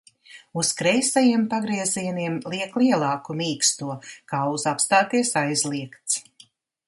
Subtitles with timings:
[0.59, 3.99] Uz kreisajiem pagriezieniem liek lielāku mīksto,
[4.33, 6.19] kā uz apstāties aizliegts.